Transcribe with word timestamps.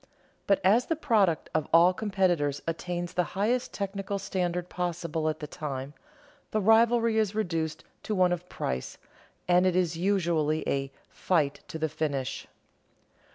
But 0.47 0.59
as 0.63 0.87
the 0.87 0.95
product 0.95 1.51
of 1.53 1.67
all 1.71 1.93
competitors 1.93 2.59
attains 2.65 3.13
the 3.13 3.23
highest 3.37 3.71
technical 3.71 4.17
standard 4.17 4.67
possible 4.67 5.29
at 5.29 5.41
the 5.41 5.45
time, 5.45 5.93
the 6.49 6.59
rivalry 6.59 7.19
is 7.19 7.35
reduced 7.35 7.83
to 8.01 8.15
one 8.15 8.33
of 8.33 8.49
price, 8.49 8.97
and 9.47 9.67
it 9.67 9.75
is 9.75 9.97
usually 9.97 10.67
a 10.67 10.91
"fight 11.11 11.59
to 11.67 11.77
the 11.77 11.87
finish." 11.87 12.47